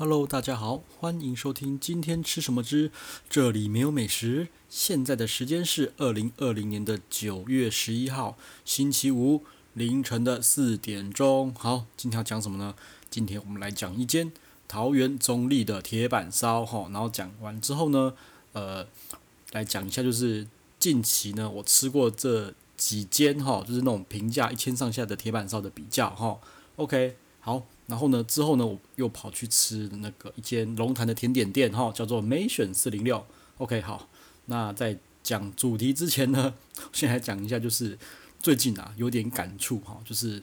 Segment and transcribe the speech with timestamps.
[0.00, 2.90] Hello，大家好，欢迎收听今天吃什么之
[3.28, 4.48] 这里没有美食。
[4.70, 9.44] 现在的时间是二零二零年的九月十一号星期五
[9.74, 11.54] 凌晨的四点钟。
[11.54, 12.74] 好，今天要讲什么呢？
[13.10, 14.32] 今天我们来讲一间
[14.66, 16.88] 桃园中立的铁板烧哈。
[16.90, 18.14] 然后讲完之后呢，
[18.54, 18.86] 呃，
[19.52, 20.48] 来讲一下就是
[20.78, 26.40] 近期呢我吃过这几间哈，就是那种评价一千上下的铁板烧的比较哈。
[26.76, 27.66] OK，好。
[27.86, 33.26] 然后呢，之后呢，我又跑去吃那个一间龙潭的甜点店，哈，叫做梅选四零六。
[33.58, 34.08] OK，好，
[34.46, 36.54] 那在讲主题之前呢，
[36.94, 37.98] 先来讲一下，就是
[38.38, 40.40] 最近啊有点感触哈，就是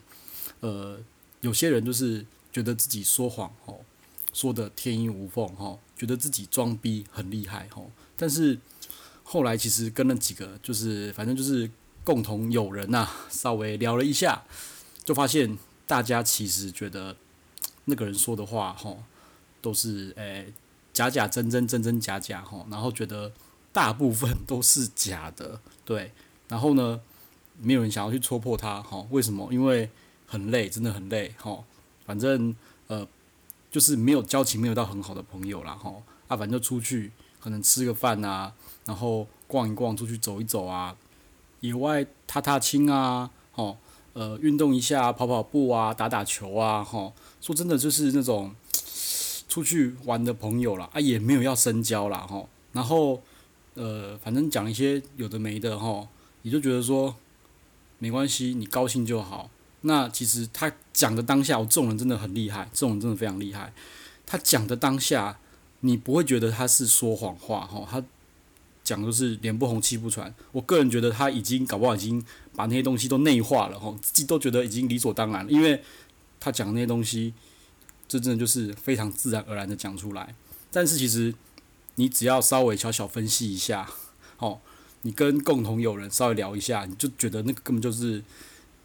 [0.60, 1.00] 呃
[1.40, 3.80] 有些人就是觉得自己说谎哦，
[4.34, 7.82] 说的天衣无缝哈，觉得自己装逼很厉害哈，
[8.18, 8.60] 但是
[9.24, 11.72] 后来其实跟那几个就是反正就是
[12.04, 14.44] 共同友人呐，稍微聊了一下，
[15.06, 17.16] 就发现大家其实觉得。
[17.90, 19.02] 那个人说的话，吼，
[19.62, 20.52] 都是诶
[20.92, 23.32] 假假真真真真假假，吼，然后觉得
[23.72, 26.12] 大部分都是假的，对，
[26.50, 27.00] 然后呢，
[27.62, 29.48] 没有人想要去戳破他，吼，为什么？
[29.54, 29.90] 因为
[30.26, 31.64] 很累，真的很累，吼，
[32.06, 32.54] 反正
[32.88, 33.08] 呃，
[33.72, 40.98] 就是没有交情，没有到很好的朋友啦，吼，啊，反正就出去，可能吃个饭啊，然后逛一逛，出去走一走啊，
[41.62, 43.78] 野外踏踏青啊，吼。
[44.18, 48.52] 呃，运动一下，跑跑步啊，打打球啊，吼，说真的，就是那种
[49.48, 53.22] 出去玩的朋友啦，啊，也没有要深交啦，吼，然后
[53.76, 56.08] 呃，反正讲一些有的没的，吼，
[56.42, 57.16] 你就觉得说
[58.00, 59.52] 没关系，你高兴就好。
[59.82, 63.72] 那其实他讲的当下，我这种人真的很厉害，这种人真的非常厉害。
[64.26, 65.38] 他讲的当下，
[65.82, 68.04] 你不会觉得他是说谎话，吼，他。
[68.88, 72.24] 讲的是脸不红气不喘，我个人觉得他已经搞不好已经
[72.56, 75.84] 把那些东西都内化了哈，自己都觉得已经理所当然了，因为
[76.40, 77.34] 他讲那些东西，
[78.08, 80.34] 这真的就是非常自然而然的讲出来。
[80.72, 81.36] 但是其实
[81.96, 83.90] 你只要稍微小小分析一下，
[84.38, 84.62] 哦，
[85.02, 88.24] 你跟共同友人稍微聊一下，你就觉得那个根本就是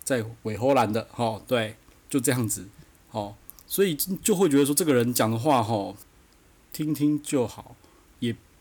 [0.03, 1.77] 在伪荷兰的，哦，对，
[2.11, 2.67] 就这样子，
[3.13, 3.37] 哦，
[3.69, 5.95] 所以就会觉得说这个人讲的话，哦，
[6.73, 7.77] 听听就好，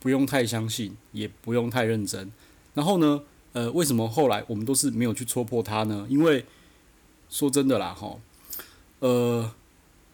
[0.01, 2.29] 不用太相信，也不用太认真。
[2.73, 3.22] 然后呢，
[3.53, 6.07] 呃，为什么后来我们都是没有去戳破他呢？
[6.09, 6.44] 因为
[7.29, 8.17] 说真的啦，哈，
[9.00, 9.53] 呃，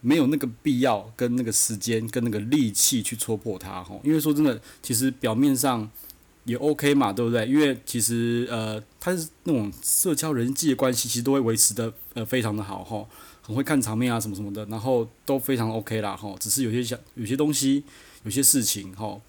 [0.02, 3.98] 没有那个必要跟那个时间跟那个力气去戳破他，哈。
[4.04, 5.90] 因为说真的，其实表面上
[6.44, 7.48] 也 OK 嘛，对不对？
[7.48, 13.08] 因为其实呃，他是那种社交人际的关系，其实都会维持得呃非常的好，哈，
[13.42, 16.36] 很会看场面啊什么什么的，然后都非常 OK 啦，哈。
[16.40, 17.84] 只是有些小有些东西，
[18.24, 19.20] 有些事情，哈。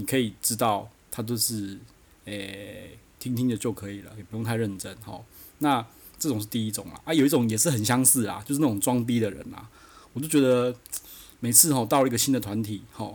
[0.00, 1.78] 你可以知道，他都是
[2.24, 5.20] 诶、听听的就可以了，也不用太认真哈。
[5.58, 5.86] 那
[6.18, 9.68] 这种是第一种啊，啊有一种也是很相似啊，就是那种装逼的人啊。
[10.14, 10.74] 我就觉得
[11.40, 13.12] 每次吼到了一个新的团体哈，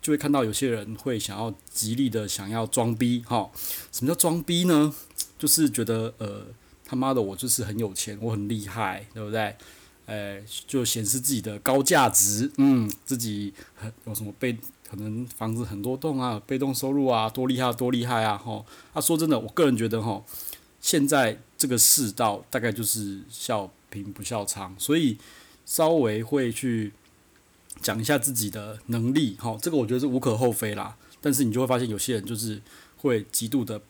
[0.00, 3.50] 就会看到有些人会想要极力的想要装逼哈。
[3.90, 4.94] 什么叫装逼呢？
[5.36, 6.46] 就是觉得呃
[6.84, 9.56] 他妈的我就是很有钱，我很厉害，对不对？
[10.06, 14.56] 诶、就显示自己的高价值，嗯，自己很有什么被。
[14.94, 18.38] 可能房子很多栋啊，被动收入啊，多厉害多厉害啊！
[18.38, 20.24] 吼，啊，说真的，我个人觉得吼，
[20.80, 25.18] 现在这个世道大概就是笑贫不笑娼，所以
[25.66, 26.92] 稍微会去
[27.80, 30.96] 讲一下自己的能力，吼，这个我觉得是无可厚非啦。
[31.20, 32.62] 但是你就会发现有些人就是
[32.98, 33.80] 会极度的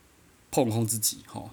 [0.51, 1.51] 膨风自己，吼。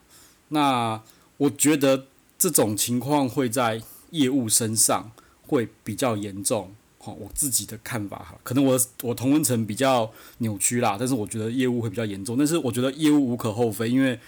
[0.47, 1.01] 那
[1.35, 2.06] 我觉得
[2.38, 3.81] 这种情况会在
[4.12, 5.12] 业务身上
[5.47, 6.73] 会比较严重。
[7.03, 12.38] 好，我自己的看法哈，可能我我同温层比较扭曲啦，但是我觉得业务会比较严重。
[12.38, 14.19] 但是我觉得业务无可厚非，因为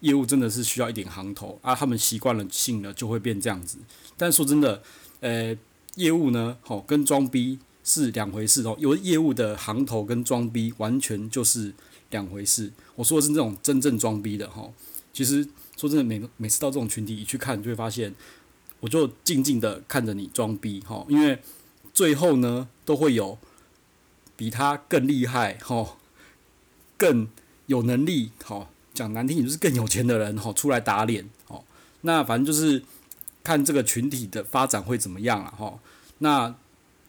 [0.00, 3.78] 业务真的是需要一点行头啊，他们习惯了性了就会变这样子。
[4.18, 4.82] 但说真的，
[5.20, 5.56] 呃，
[5.94, 8.76] 业务呢，好跟装逼是两回事哦。
[8.78, 11.72] 有业务的行头跟装逼完全就是
[12.10, 12.70] 两回事。
[12.96, 14.70] 我说的是那种真正装逼的哈。
[15.14, 18.14] 其实说真的，每每次到这种群体一去看，就会发现，
[18.80, 21.38] 我就静静的看着你装逼哈，因为。
[21.98, 23.38] 最后呢，都会有
[24.36, 25.96] 比他更厉害、吼
[26.96, 27.26] 更
[27.66, 31.64] 有能力、好讲难听点就是更有钱的人、吼出来打脸、哦
[32.02, 32.84] 那反正就是
[33.42, 35.80] 看这个群体的发展会怎么样了、吼
[36.18, 36.54] 那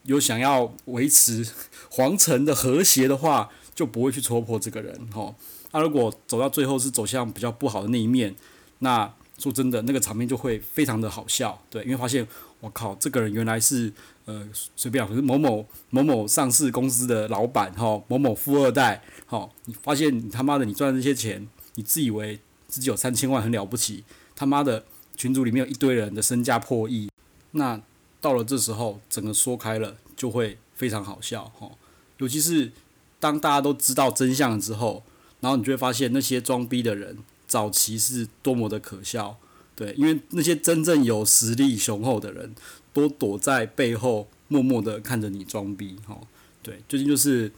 [0.05, 1.47] 有想要维持
[1.91, 5.35] 皇城的和谐的话，就不会去戳破这个人、吼
[5.71, 8.35] 那如果走到最后是走向比较不好的那一面，
[8.79, 12.27] 那说真的，那个场面就会非常的好笑，对，因为发现
[12.61, 13.93] 我靠，这个人原来是。
[14.29, 24.03] 呃，随便，可是某某某某上市公司的老板哈，某某富二代，哈，你发现你他妈的你赚这些钱，你自以为自己有三千万很了不起，
[24.35, 24.85] 他妈的
[25.15, 27.09] 群组里面有一堆人的身价破亿，
[27.53, 27.81] 那
[28.21, 31.71] 到了这时候，整个说开了就会非常好笑哈。
[32.19, 32.71] 尤其是
[33.19, 35.01] 当大家都知道真相之后，
[35.39, 37.17] 然后你就会发现那些装逼的人
[37.47, 39.39] 早期是多么的可笑。
[39.79, 42.53] 对，因为那些真正有实力雄厚的人
[42.91, 46.19] 都躲在背后默默的看着你装逼哈。
[46.61, 47.49] 对，最近就是，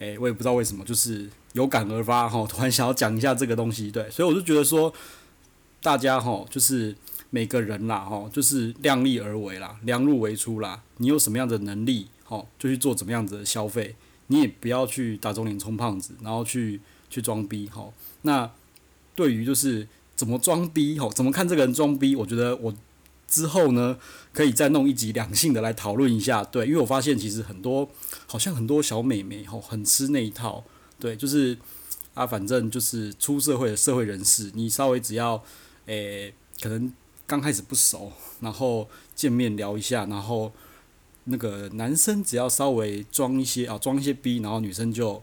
[0.00, 3.90] 诶，我也不知道为什么，就是有感而发哈，突然想要讲一下这个东西。
[3.90, 4.92] 对，所以我就觉得说，
[5.80, 6.96] 大家哈，就是。
[7.30, 10.82] 每个人啦，吼，就是量力而为啦，量入为出啦。
[10.96, 13.94] 你有什么样的能力，吼，就去做怎么样子的消费。
[14.28, 17.92] 你也不要去打肿脸充胖子，然后去去装逼，吼。
[18.22, 18.50] 那
[19.14, 19.86] 对于就是
[20.18, 22.74] 怎么装逼，吼，怎么看这个人装逼，我觉得我
[23.26, 23.96] 之后呢，
[24.34, 26.44] 可以再弄一集两性的来讨论一下。
[26.44, 27.88] 对，因为我发现其实很多
[28.26, 30.64] 好像很多小美眉，吼，很吃那一套。
[30.98, 31.56] 对，就是
[32.14, 35.42] 啊，反正就是出社会的社会人士，你稍微只要
[35.86, 36.92] 诶、可能。
[37.28, 38.10] 刚开始不熟，
[38.40, 40.50] 然后见面聊一下，然后
[41.24, 45.22] 那个男生只要稍微装一些啊，装一些逼，然后女生就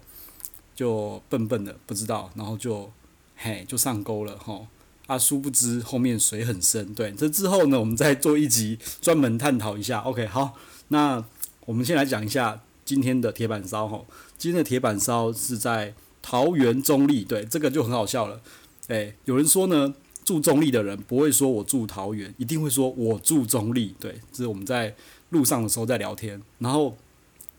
[0.76, 2.92] 就笨笨的不知道，然后就
[3.36, 4.68] 嘿就上钩了吼，
[5.08, 6.94] 啊，殊不知后面水很深。
[6.94, 10.00] 对，这之后呢，我们再做一集专门探讨一下。
[10.00, 10.54] OK，好，
[10.90, 11.24] 那
[11.66, 14.08] 我们先来讲一下今天的铁板烧吼，
[14.38, 18.42] 今天的铁板烧是在桃园中立，对，这个就很好笑了。
[18.88, 19.94] 诶，有人说呢。
[20.26, 23.94] 住中立的人不会说“我住桃园”，一定会说“我住中立”。
[24.02, 24.96] 对，这是我们在
[25.30, 26.42] 路上的时候在聊天。
[26.58, 26.98] 然后，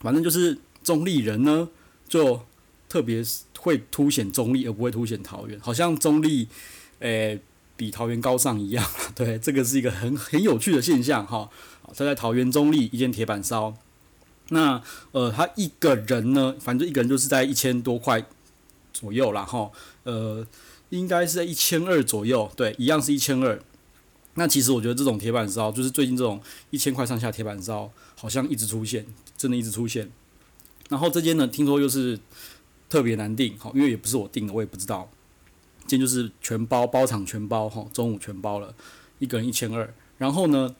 [0.01, 1.69] 反正就是中立人呢，
[2.09, 2.41] 就
[2.89, 3.23] 特别
[3.61, 5.57] 会凸显中立，而不会凸显桃园。
[5.61, 6.49] 好像中立，
[7.01, 7.41] 诶、
[7.77, 8.85] 比桃园高尚一样。
[9.15, 11.49] 对，这个是一个很很有趣的现象哈。
[11.83, 13.75] 好，他在桃园中立一间铁板烧，
[14.49, 14.83] 那
[15.13, 18.25] 呃，他一个人呢，反正一个人就是在一千多块
[18.93, 19.43] 左右啦。
[19.43, 19.71] 哈，
[20.05, 20.47] 呃。
[20.91, 23.61] 应该是在一千二左右，对，一样是一千二。
[24.35, 26.41] 那其实我觉得这种铁板烧，就是最近这种
[26.71, 29.05] 一千块上下铁板烧，好像一直出现，
[29.37, 30.09] 真的一直出现。
[30.89, 32.17] 然后这间呢，听说又是
[32.89, 35.11] 特别难订，好，因为也不是我订的，我也不知道。
[35.87, 38.75] 今天就是全包，包场全包，哈，中午全包了，
[39.19, 39.95] 一个人一千二。
[40.19, 40.75] 然后呢，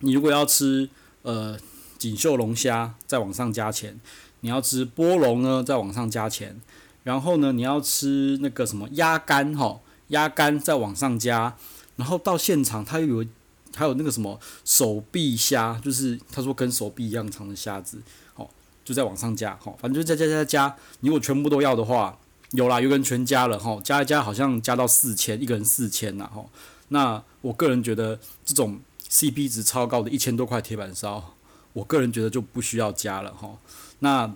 [0.00, 0.88] 你如果要吃
[1.22, 1.58] 呃
[1.98, 3.94] 锦绣龙虾，再往上加钱；
[4.40, 6.60] 你要吃波龙呢，再往上加钱。
[7.04, 11.56] 然后呢，你要吃那个什么鸭肝哈，鸭肝再往上加，
[11.96, 13.26] 然后到现场他又有
[13.74, 18.00] 还有那个什么手臂虾，就是他说跟手臂一样长的虾子，
[18.34, 18.48] 好，
[18.84, 22.16] 就在往上加，好，反正就加加加加，你如果全部都要的话，
[22.52, 26.44] 有啦，有个人全加了哈，加一加好像加到四千，一个人四千呐哈。
[26.88, 31.34] 那我个人觉得这种 CP 值超高的一千多块铁板烧，
[31.72, 33.58] 我个人觉得就不需要加了哈。
[33.98, 34.34] 那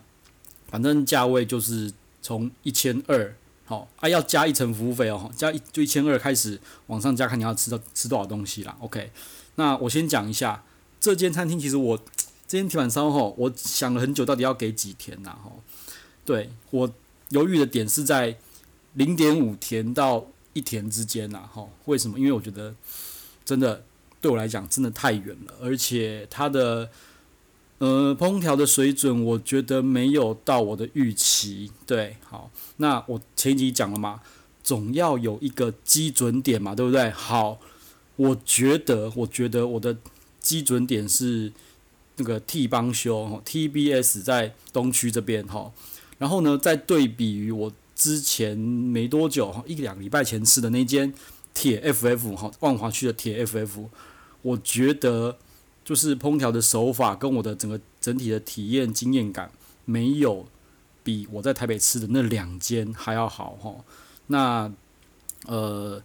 [0.69, 1.93] 反正价位就是。
[2.23, 3.37] 从一千二，
[3.67, 8.77] 好啊，要加一层服务费哦，加一就一千二开始往上加，看你要吃到吃多少东西啦。
[8.81, 9.13] OK，
[9.55, 10.65] 那我先讲一下
[10.99, 11.97] 这间餐厅，其实我
[12.49, 15.39] 这间铁板烧吼，我想了很久，到底要给几天呐？
[15.45, 15.63] 吼，
[16.25, 16.93] 对我
[17.31, 18.37] 犹豫的点是在
[18.95, 21.49] 零点五甜到一甜之间呐。
[21.53, 22.19] 吼，为什么？
[22.19, 22.75] 因为我觉得
[23.45, 23.85] 真的
[24.21, 26.89] 对我来讲真的太远了，而且它的。
[27.79, 31.71] 呃，烹调的水准，我觉得没有到我的预期。
[31.85, 34.23] 对，好，那我前几讲了嘛，
[34.65, 37.11] 总要有一个基准点嘛，对不对？
[37.11, 37.61] 好，
[38.17, 39.95] 我觉得，我觉得我的
[40.41, 41.53] 基准点是
[42.17, 45.71] 那个 T 帮修 TBS 在东区这边哈。
[46.19, 51.13] 然后呢，再对比于我之前没多久哈，一两礼拜前吃的那间
[51.55, 53.89] 铁 FF 哈，万华区的铁 FF，
[54.43, 55.39] 我觉得。
[55.87, 59.49] 就是烹调的手法跟我的整个整体的体验经验感，
[59.85, 60.45] 没有
[61.05, 63.73] 比我在台北吃的那两间还要好哈。
[64.27, 64.73] 那
[65.47, 66.03] 呃，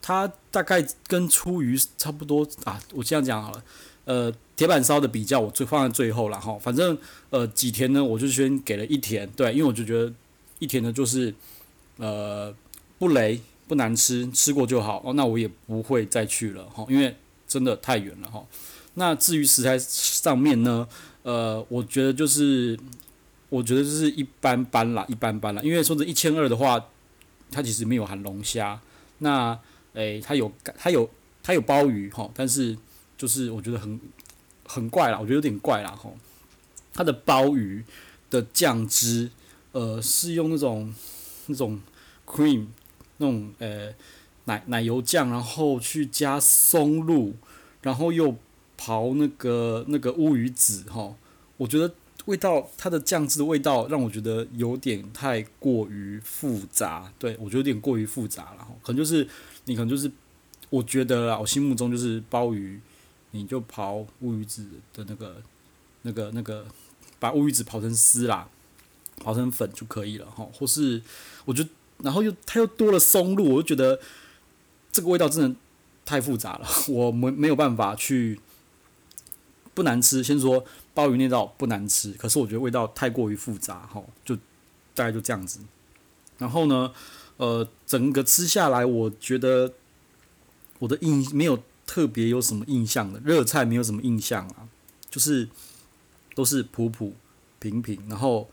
[0.00, 2.80] 它大概跟出鱼差不多啊。
[2.92, 3.64] 我这样讲好了，
[4.04, 6.58] 呃，铁板烧的比较我最放在最后了哈。
[6.58, 6.96] 反正
[7.30, 10.12] 呃几甜呢，我就先给了一甜，对，因为我就觉得
[10.58, 11.34] 一甜呢就是
[11.96, 12.54] 呃
[12.98, 15.14] 不雷不难吃，吃过就好哦。
[15.14, 17.16] 那我也不会再去了哈，因为
[17.48, 18.44] 真的太远了哈。
[18.94, 20.86] 那至于食材上面呢，
[21.22, 22.78] 呃，我觉得就是，
[23.48, 25.60] 我觉得就是一般般啦，一般般啦。
[25.64, 26.84] 因为说这一千二的话，
[27.50, 28.80] 它其实没有含龙虾。
[29.18, 29.58] 那，
[29.94, 31.08] 诶、它有它有
[31.42, 32.76] 它有鲍鱼哈，但是
[33.24, 34.00] 就是我觉得很
[34.66, 36.16] 很怪啦，我觉得有点怪啦吼。
[36.92, 37.82] 它的鲍鱼
[38.28, 39.30] 的酱汁，
[39.72, 40.94] 呃，是用那种
[41.46, 41.80] 那种
[42.26, 42.66] cream
[43.16, 43.94] 那种呃
[44.44, 47.34] 奶奶油酱，然后去加松露，
[47.82, 48.36] 然后又。
[48.76, 51.14] 刨那个那个乌鱼子哈，
[51.56, 59.26] 我觉得味道它的酱汁的味道让我觉得有点太过于复杂，对，我觉得有点过于复杂了哈，可能就是
[59.66, 60.10] 你可能就是
[60.70, 62.78] 我觉得啦，我心目中就是鲍鱼，
[63.34, 65.42] 你就刨乌鱼子的那个
[66.02, 66.66] 那个那个
[67.18, 68.48] 把乌鱼子刨成丝啦，
[69.22, 70.48] 刨成粉就可以了哈。
[70.52, 71.02] 或是
[71.44, 74.00] 我觉得，然后又它又多了松露，我就觉得
[74.92, 75.56] 这个味道真的
[76.04, 78.40] 太复杂了， 我没没有办法去。
[79.74, 80.64] 不难吃，先说
[80.94, 84.36] 鲍鱼那道不难吃，可是我觉得味道太过于复杂哈，就
[84.94, 85.58] 大概就这样子。
[86.38, 86.92] 然后呢，
[87.38, 89.72] 呃，整个吃下来，我觉得
[90.78, 94.68] 我的印没有特别有什么印象的，热菜没有什么印象啊，
[95.10, 95.48] 就是
[96.34, 97.14] 都是普普
[97.58, 98.00] 平平。
[98.08, 98.48] 然后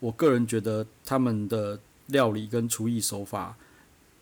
[0.00, 3.56] 我个人觉得他们的料理跟厨艺手法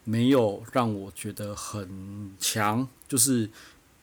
[0.05, 3.51] 没有让我觉得很强，就是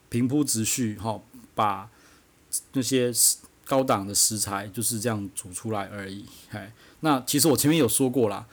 [0.08, 1.20] 平铺直叙哈，
[1.54, 1.88] 把。
[2.72, 3.12] 那些
[3.64, 6.72] 高档的食材就是这样煮出来而已，嘿。
[6.98, 8.44] 那其实我前面有说过啦，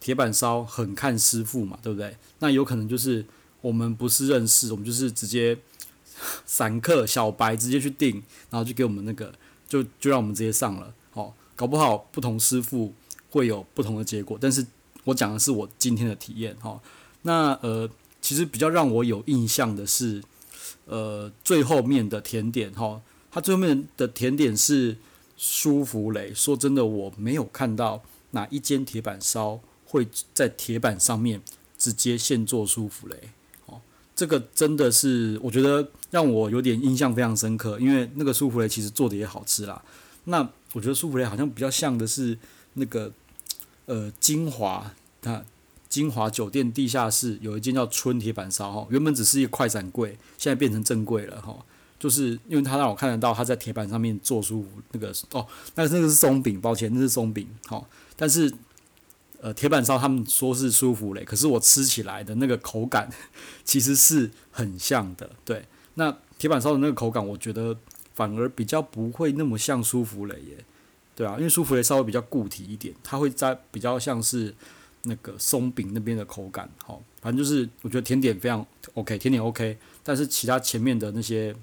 [0.00, 2.16] 铁板烧很看师傅嘛，对不对？
[2.40, 3.24] 那有可能就是
[3.64, 5.56] 我们不是认识，我们就是直接
[6.44, 9.32] 散客小白直接去订，然后就给我们那个，
[9.66, 10.94] 就就让我们直接上了。
[11.14, 12.92] 哦，搞不好不同师傅
[13.30, 14.36] 会有不同的结果。
[14.38, 14.66] 但是
[15.04, 16.78] 我讲的是我今天的体验，哈。
[17.22, 17.88] 那呃，
[18.20, 20.22] 其实比较让我有印象的是，
[20.84, 23.00] 呃，最后面的甜点，哈。
[23.30, 24.98] 它最后面的甜点是
[25.38, 26.34] 舒芙蕾。
[26.34, 28.02] 说真的，我没有看到
[28.32, 31.40] 哪一间铁板烧会在铁板上面
[31.78, 33.30] 直接现做舒芙蕾。
[34.16, 39.82] 这个真的是我觉得让我有点印象非常深刻，因为那个舒芙蕾其实做的也好吃啦。
[40.24, 42.38] 那我觉得舒芙蕾好像比较像的是
[42.74, 43.12] 那个
[43.86, 45.44] 呃金华，它
[45.88, 51.56] 金华酒店地下室有一间叫春铁板烧哈，原本只是一个快闪柜，现在变成正柜了哈。
[51.96, 57.48] 就是因为他让我看得到他在铁板上面做出那个哦，那那个是松饼，抱歉，那是松饼。
[57.66, 58.52] 好、哦，但是
[59.44, 63.10] 呃，铁板烧他们说是舒芙蕾，可是我吃起来的那个口感
[63.62, 65.28] 其实是很像的。
[65.44, 67.76] 对，那铁板烧的那个口感，我觉得
[68.14, 70.64] 反而比较不会那么像舒芙蕾耶。
[71.14, 74.54] 对啊，因为舒芙蕾稍微比较固体一点，它会在比较像是
[75.02, 76.66] 那个松饼那边的口感。
[76.78, 81.54] 好、反正就是我觉得甜点非常 OK，甜点 OK，但是其他前面的那些。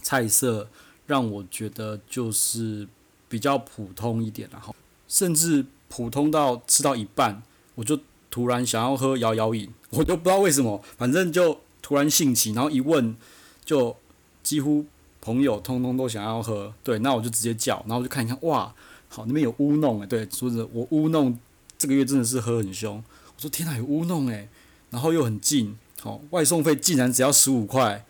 [0.00, 0.66] 菜色
[1.08, 2.86] 让我觉得就是
[3.28, 4.74] 比较普通一点，然后
[5.08, 7.42] 甚至普通到吃到一半，
[7.74, 7.98] 我就
[8.30, 13.16] 突然想要喝摇摇饮， 我都不知道为什么，反正就突然兴起，然后一问，
[13.64, 13.96] 就
[14.42, 14.84] 几乎
[15.20, 18.74] 朋友通通都想要喝，对，那我就直接叫，然后我就看一看，哇，
[19.08, 21.38] 好，那边有乌弄诶，对，说着我乌弄
[21.76, 22.96] 这个月真的是喝很凶，
[23.36, 24.48] 我说天哪，有乌弄诶，
[24.90, 28.04] 然后又很近，好，外送费竟然只要十五块。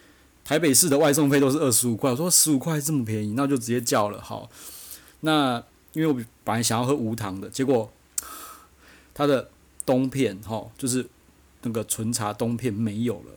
[0.44, 4.18] 台北市的外送费都是二十五块，我说十五块这么便宜，那就直接叫了。
[4.22, 4.48] 好，
[5.20, 6.14] 那因为我
[6.44, 7.90] 本来想要喝无糖的，结果
[9.14, 9.50] 它的
[9.84, 11.06] 冬片哈，就是
[11.62, 13.32] 那个纯茶冬片没有了，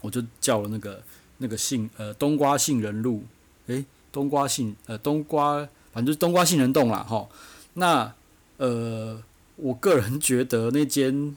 [0.00, 1.02] 我就叫了那个
[1.38, 3.22] 那个杏呃冬瓜杏仁露，
[3.66, 5.56] 诶，冬瓜杏呃冬瓜，
[5.92, 6.98] 反正就是冬瓜杏仁冻啦。
[7.02, 7.28] 哈。
[7.74, 8.14] 那
[8.56, 9.20] 呃，
[9.56, 11.36] 我个人觉得那间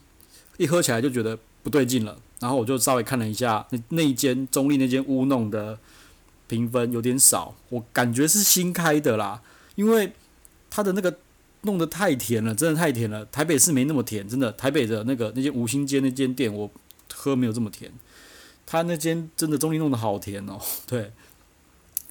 [0.58, 2.20] 一喝起来就觉得不对劲了。
[2.40, 5.80] 然后我就稍微看了一下那那一间中立那间乌弄的
[6.48, 9.42] 评分有点少，我感觉是新开的啦，
[9.74, 10.14] 因为
[10.70, 11.18] 它的那个
[11.62, 13.26] 弄得太甜了，真的太甜了。
[13.28, 14.52] 台北市没那么甜，真的。
[14.54, 16.70] 台北的那个那间五星街那间店，我
[17.14, 17.92] 喝没有这么甜。
[18.66, 21.12] 他那间真的中立弄得好甜哦， 对。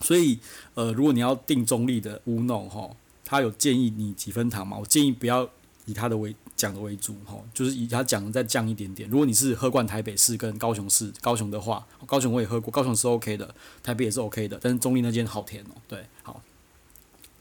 [0.00, 0.38] 所以
[0.74, 2.90] 呃，如果你要订中立的乌弄哈，
[3.24, 4.78] 他有建议你几分糖嘛？
[4.78, 5.48] 我建议不要
[5.86, 6.34] 以他的为。
[6.56, 9.06] 讲的为主哈，就是以他讲的再降一点点。
[9.10, 15.76] 如果你是喝惯台北市跟高雄市，高雄的话，高雄我也喝过，高雄是 OK 的，台北也是 OK 的，但是中立那间好甜哦。
[15.86, 16.42] 对，好，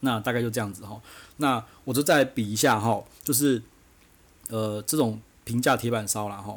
[0.06, 1.02] 那大概就这样子哈。
[1.38, 3.62] 那我就再比一下哈，就是
[4.48, 6.56] 呃这种平价铁板烧啦哈。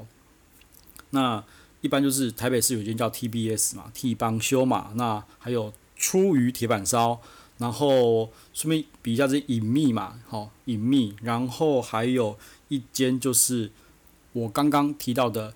[1.11, 1.43] 那
[1.81, 7.21] 一般就是台北市有一间叫 TBS 嘛，T 帮修嘛，那还有出鱼铁板烧。
[7.59, 12.39] 然后顺便比一下这隐秘嘛，好隐秘，然后还有
[12.69, 13.73] 一间就是
[14.33, 15.53] 我刚刚提到的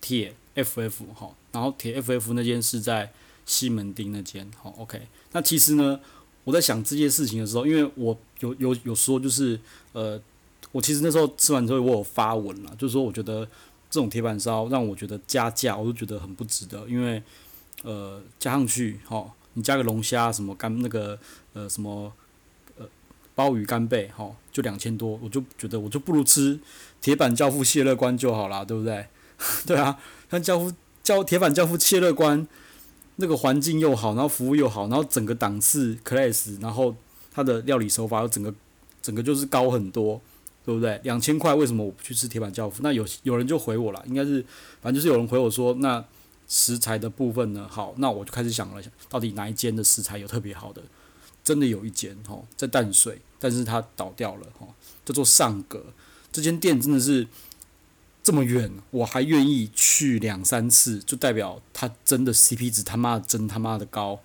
[0.00, 3.12] 铁 FF 哈，然后铁 FF 那间是在
[3.46, 5.06] 西门町那间，好 OK。
[5.30, 6.00] 那其实呢，
[6.48, 9.60] 我在想这件事情的时候，因为我有有有说就是
[9.92, 10.18] 呃，
[10.72, 13.44] 我其实那时候吃完之后我有发文了，就是说我觉得
[13.90, 17.22] 这种铁板烧让我觉得加价，我都觉得很不值得，因为
[17.82, 19.30] 呃加上去哈。
[19.54, 21.18] 你加个龙虾什么干那个
[21.52, 22.12] 呃什么
[22.78, 22.86] 呃
[23.34, 26.60] 鲍鱼干贝哈，就两千多，我就觉得我就不如吃
[27.00, 29.04] 铁板教父谢乐关就好啦，对不对？
[29.66, 29.98] 对啊，
[30.30, 32.46] 像教父教铁板教父谢乐关
[33.20, 36.96] 那个环境又好，然后服务又好，然后整个档次 class，然后
[37.30, 38.52] 它的料理手法又整个
[39.00, 40.20] 整个就是高很多，
[40.64, 40.98] 对不对？
[41.04, 42.80] 两千块为什么我不去吃铁板教父？
[42.82, 44.44] 那有有人就回我了，应该是
[44.80, 46.04] 反正就是有人回我说那。
[46.50, 47.68] 食材的部分呢？
[47.70, 50.80] 好，那我就开始想了，想到底哪一间的食材有特别好的？
[51.44, 54.68] 真的有一间哦，在淡水，但是它倒掉了哦，
[55.04, 55.84] 叫做上格。
[56.32, 57.28] 这间店真的是
[58.28, 64.20] 这么远，我还愿意去两三次，就代表它真的 CP 值他妈真他妈的高。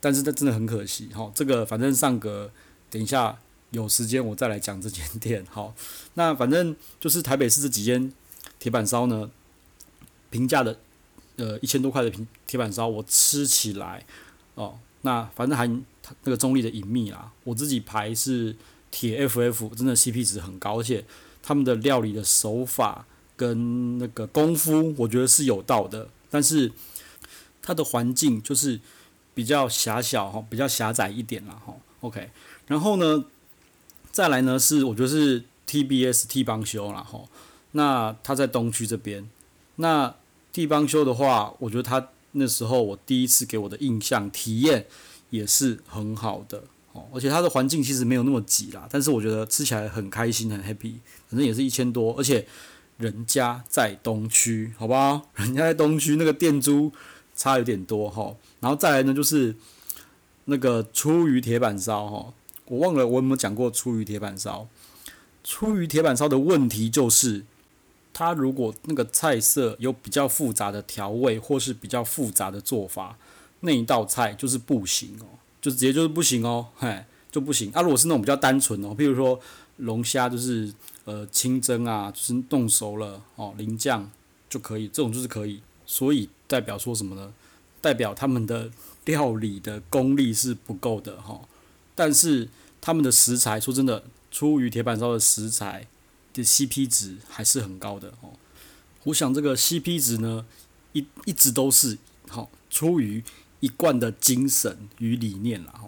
[0.00, 2.50] 但是它真的很可惜哈，这个反正上格，
[2.90, 3.38] 等一下
[3.70, 5.46] 有时间我再来讲这间店。
[5.48, 5.72] 好，
[6.14, 8.12] 那反正就是台北市这几间
[8.58, 9.30] 铁板烧呢，
[10.28, 10.76] 平价的。
[11.36, 14.04] 呃，一千多块的平铁板烧，我吃起来
[14.56, 18.56] 哦，那反正还那个中立的隐秘啊，我自己排是
[18.90, 21.04] 铁 FF，真的 CP 值很高，而且
[21.42, 26.72] 他们的料理的手法跟那个功夫，我觉得是有道的，但是
[27.62, 28.80] 它的环境就是
[29.34, 31.74] 比较狭小哈，比较狭窄一点啦哈。
[32.00, 32.30] OK，
[32.66, 33.24] 然后呢，
[34.10, 37.24] 再来呢是我觉得是 TBS T 帮修啦哈，
[37.72, 39.28] 那他在东区这边，
[39.76, 40.14] 那。
[40.52, 44.86] 地方修的话，我觉得他那时候我第一次给我的印象体验
[45.28, 46.62] 也是很好的
[46.94, 50.94] 哦，而且它的环境其实没有那么挤啦，但是我觉得吃起来很开心很 happy，
[51.28, 52.46] 反正也是一千多，而且
[52.96, 55.28] 人家在东区，好不好？
[55.34, 56.92] 人家在东区那个店租
[57.34, 59.54] 差有点多哈，然后再来呢就是
[60.46, 62.32] 那个出鱼铁板烧哈，
[62.66, 64.68] 我忘了我有没有讲过出鱼铁板烧，
[65.44, 67.44] 出鱼铁板烧的问题就是。
[68.18, 73.18] 它如果那个菜色有比较复杂的调味，或是比较复杂的做法，
[73.60, 77.70] 那一道菜就是不行哦，就直接就是不行哦，嘿，就不行。
[77.72, 79.38] 啊，如果是那种比较单纯哦，譬如说
[79.76, 80.72] 龙虾就是
[81.04, 84.10] 呃清蒸啊，就是弄熟了哦，淋酱
[84.48, 85.60] 就可以，这种就是可以。
[85.84, 87.32] 所以代表说什么呢？
[87.80, 88.70] 代表他们的
[89.04, 91.40] 料理的功力是不够的哈。
[91.94, 92.48] 但是
[92.80, 95.86] 他们的食材，说真的，出于铁板烧的食材。
[96.34, 98.28] 的 CP 值还是很高的哦，
[99.04, 100.44] 我想这个 CP 值呢，
[100.92, 101.96] 一一直都是
[102.28, 103.24] 好出于
[103.60, 105.80] 一贯的精神与理念啦。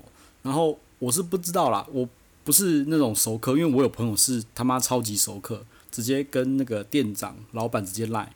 [0.42, 2.09] 然后我是不知道啦，我
[2.49, 8.33] 不是那种熟客，因为我有朋友是他妈超级熟客，直接跟那个店长、老板直接赖。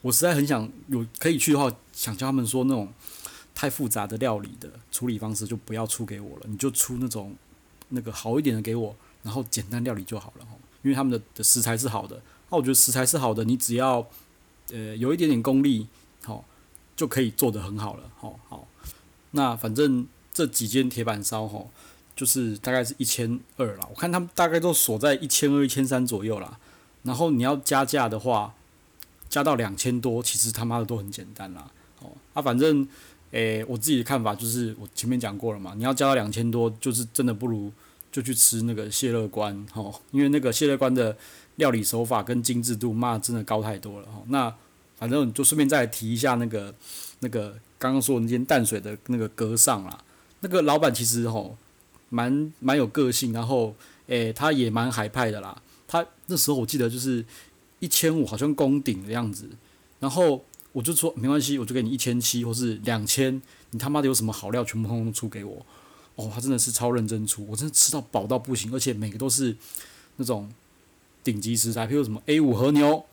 [0.00, 2.92] 我实在很想有可以去的话，想叫他们说那种
[3.54, 7.36] 太复杂的料理的处理方式就不要出给我了，你就出那种
[7.90, 10.46] 那个好一点的给我，然后简单料理就好了。
[10.82, 14.04] 因为他们的的食材是好的，那我觉得食材是好的，你只要
[14.72, 15.86] 呃有一点点功力，
[16.24, 16.44] 好、
[16.96, 18.66] 就可以做得很好了，好、好。
[19.30, 21.64] 那反正这几间铁板烧哈、
[22.22, 26.56] 就是大概是一千二啦，我看他们大概都锁在一千二、一千三左右啦。
[27.02, 28.54] 然后你要加价的话，
[29.28, 31.68] 加到两千多，其实他妈的都很简单啦。
[32.00, 32.86] 哦，啊，反正
[33.32, 37.72] 诶我自己的看法就是我前面讲过了嘛，你要加到两千多，就是真的不如。
[38.12, 41.16] 就去吃那个蟹乐关，吼，因为那个蟹乐关的
[41.56, 44.22] 料理手法跟精致度，妈真的高太多了，吼。
[44.28, 44.54] 那
[44.98, 46.74] 反正就顺便再提一下那个
[47.20, 49.98] 那个刚刚说的那间淡水的那个格上啦，
[50.40, 51.56] 那个老板其实吼
[52.12, 53.74] 蛮蛮有个性，然后
[54.06, 55.60] 诶、他也蛮海派的啦。
[55.88, 57.24] 他那时候我记得就是
[57.80, 59.48] 一千五，好像攻顶的样子，
[59.98, 65.64] 然后我就说没关系，我就给你一千七或是两千，你他妈的有什么好料，全部通通出给我。
[66.16, 69.56] 哦，他真的是超认真出，我真的吃到饱到不行，而且每个都是
[70.16, 70.52] 那种
[71.24, 73.04] 顶级食材，譬如什么 A 五和牛，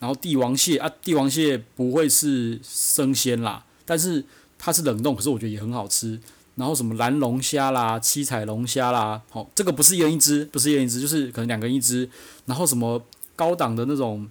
[0.00, 4.24] 然后帝王蟹啊，帝王蟹不会是生鲜啦，但是
[4.58, 6.18] 它是冷冻，可是我觉得也很好吃。
[6.56, 12.08] 然后什么蓝龙虾啦、七彩龙虾啦，好、哦，这个不是一人一只，不是一人一只，就是可能两个人一只。
[12.46, 13.02] 然后什么
[13.36, 14.28] 高档的那种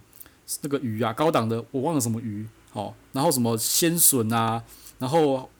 [0.62, 4.62] 那个鱼啊，高档的我忘了什么鱼，好、哦，然后什么鲜笋啊，
[4.98, 5.50] 然后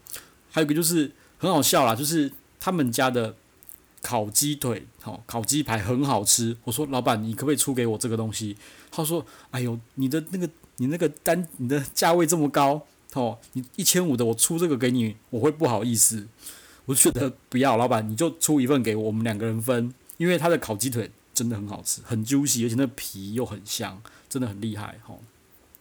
[0.50, 2.30] 还有一个就是很好笑啦，就是。
[2.62, 3.34] 他们家的
[4.02, 6.54] 烤鸡腿，好，烤鸡排很好吃。
[6.64, 8.54] 我说老板，你可不可以出给我这个东西？
[8.90, 10.46] 他说：哎呦，你的那个
[10.76, 16.28] 你那个单，你的价位这么高，哦，你一千五的，我出这个给你，我会不好意思。
[16.86, 19.92] 我觉得不要，老板你就出一份给我，们两个人分。
[20.16, 25.14] 因为他的烤鸡腿真的很好吃，很 juicy，而且那皮又很香，真的很厉害，哈。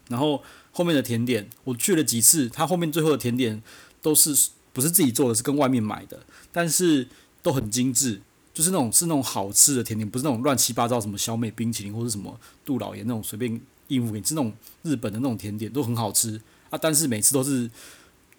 [0.08, 3.62] 然后后面的甜点，我去了几次，他后面最后的甜点
[4.02, 4.50] 都是。
[4.72, 7.06] 不是自己做的，是跟外面买的，但是
[7.42, 8.22] 都很精致，
[8.54, 17.69] 就是那种是那种好吃的甜点，不是那种乱七八糟什么小美冰淇淋或者什么杜老爷那种随便应付给你吃那种日本的那种甜点都很好吃啊，但是每次都是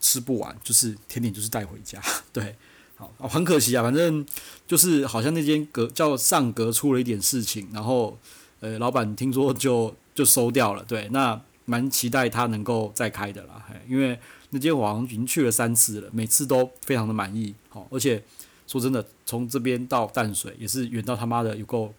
[0.01, 2.01] 吃不完，就是甜点就是带回家，
[2.33, 2.57] 对，
[2.97, 4.25] 好，很可惜啊，反正
[4.67, 8.19] 就是好像那间隔叫上格出了一点事情，然后
[8.61, 14.19] 呃老板听说就就收掉了，对，那蛮期待他能够再开的啦，因为。
[14.53, 18.21] 那间我好像已经去了三次了，每次都非常的满意，好，而且
[18.67, 21.95] 说真的，从这边到淡水也是远到他妈的有够，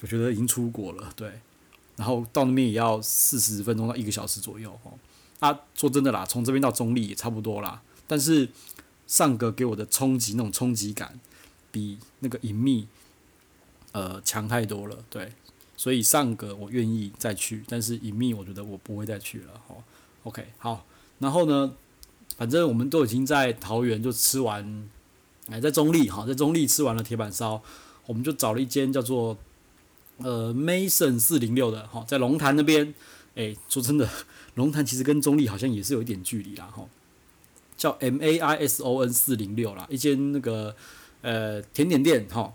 [0.00, 1.30] 我觉得已经出国了，对，
[1.96, 4.92] 然后到那边也要四十分钟到一个小时左右，哦，
[5.44, 8.48] 啊，说真的啦，从这边到中立也差不多啦，但是
[9.06, 11.20] 上格给我的冲击那种冲击感，
[11.70, 12.88] 比那个隐秘，
[13.92, 14.96] 呃，强太多了。
[15.10, 15.34] 对，
[15.76, 19.60] 所以上格我愿意再去，但是隐秘我觉得我不会再去了。
[19.68, 19.84] 好
[20.22, 20.86] ，OK，好，
[21.18, 21.74] 然后呢，
[22.38, 24.88] 反正我们都已经在桃园就吃完，
[25.50, 27.60] 哎，在中立哈，在中立吃完了铁板烧，
[28.06, 29.36] 我们就找了一间叫做
[30.16, 32.94] 呃 Mason 四零六的哈，在龙潭那边。
[33.34, 34.08] 哎，说真的，
[34.54, 36.88] 龙潭其实跟中立好像也是有一点距离啦，吼。
[37.76, 40.76] 叫 M A I S O N 四零六啦，一间那个
[41.22, 42.54] 呃甜点店，哈。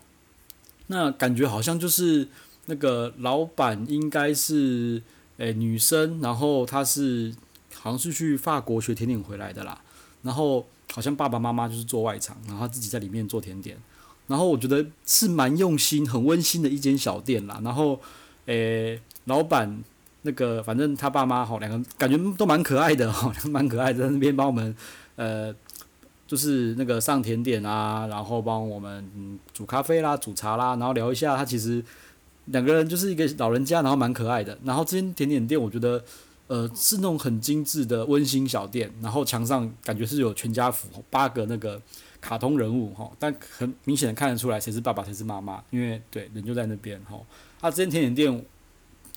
[0.88, 2.30] 那感觉好像就是
[2.68, 5.04] 那个老板应该是
[5.36, 7.36] 诶女生，然后她是
[7.74, 9.82] 好像是去法国学甜点回来的啦，
[10.22, 13.78] 然后好像爸爸妈妈就是做外场，然后她自己在里面做甜点，
[14.28, 17.60] 然后我觉得是蛮用心、很温馨的一间小店啦。
[17.62, 18.00] 然后
[18.46, 19.84] 诶，老板。
[20.24, 24.76] 那个反正他爸妈好两个感觉都蛮可爱的哈， 蛮可爱的，在那边帮我们
[25.16, 25.56] 呃，
[26.28, 31.38] 就是那个上甜点啊，然后帮我们煮咖啡啦、煮茶啦，然后聊一下。
[31.38, 31.82] 他其实
[32.46, 34.58] 两个人就是一个老人家，然后蛮可爱的。
[34.64, 36.04] 然后这间甜点店我觉得
[36.48, 41.82] 呃是那种很精致的温馨小店，然后墙上感觉是有全家福，八个那个
[42.20, 47.18] 卡通人物哈，但很明显的看得出来谁是爸爸谁是妈妈，因为对人就在那边哈。
[47.62, 48.46] 啊，这间甜点店。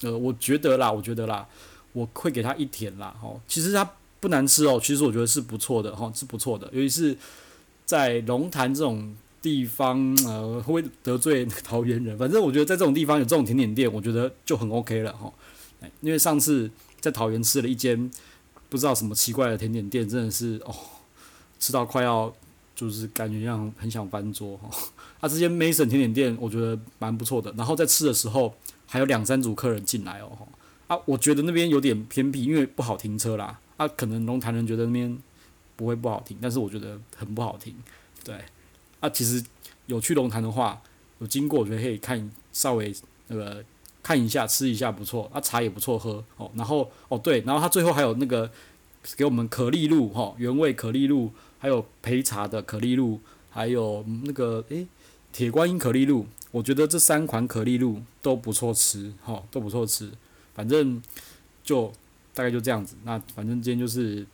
[0.02, 1.46] 呃，我觉得啦，我觉得啦，
[1.92, 3.88] 我会给他一甜啦，吼，其实它
[4.18, 7.16] 不难吃哦，其实我觉得是不错的，吼，是不错的，尤其是
[7.84, 15.32] 在龙潭这种地方，呃，会得罪 桃园人，反正我觉得在这种地方有这种甜点店，我觉得就很 OK 了，吼，
[16.00, 18.10] 因为上次在桃园吃了一间
[18.68, 20.74] 不知道什么奇怪的甜点店，真的是哦，
[21.60, 22.34] 吃到快要
[22.74, 24.70] 就是感觉像很想翻桌，哈，
[25.20, 28.52] 啊，这间 Mason 甜点店我觉得蛮不错的，然后在吃的时候。
[28.92, 30.46] 还有两三组客人进来哦，
[30.86, 33.58] 啊，我觉得那边有点偏僻，因为不好停车啦。
[33.78, 35.18] 啊，可能龙潭人觉得那边
[35.76, 37.74] 不会不好停，但是我觉得很不好停。
[38.22, 38.36] 对，
[39.00, 39.42] 啊，其实
[39.86, 40.82] 有去龙潭的话，
[41.20, 42.94] 有经过，我觉得可以看稍微
[43.28, 43.64] 那个
[44.02, 46.50] 看一下，吃一下不错，啊，茶也不错喝哦。
[46.54, 48.50] 然后哦对，然后他最后还有那个
[49.16, 54.86] 给我们可丽露哈，原味可丽露，还有陪茶的可丽露，还有那个诶
[55.32, 56.26] 铁观音可丽露。
[56.50, 60.10] 我觉得这三款可丽露都不错吃，哈，都不错吃。
[60.54, 61.02] 反正
[61.64, 61.90] 就
[62.34, 62.94] 大概就这样子。
[63.04, 64.26] 那反正今天就是，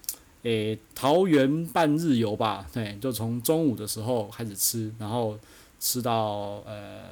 [0.42, 5.38] 诶、桃园半日游吧，对，就从中午的时候开始吃，然后
[5.78, 7.02] 吃到呃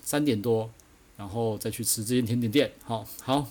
[0.00, 0.70] 三点多，
[1.16, 2.70] 然后再去吃这间甜点店。
[2.84, 3.48] 好，好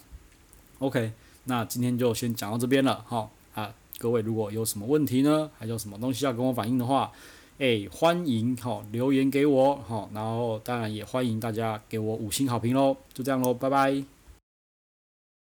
[0.80, 1.12] ，OK。
[1.44, 7.12] 那今天就先讲到这边了，好啊，各位如果有什么问题呢，还有什么东西要跟我反映的话。
[7.60, 14.13] 哎，欢迎哈留言给我哈，然后当然也欢迎大家给我五星好评喽，就这样喽，拜拜。